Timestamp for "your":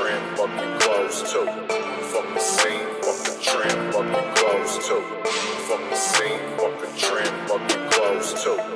0.58-0.78, 4.12-4.34, 7.80-7.90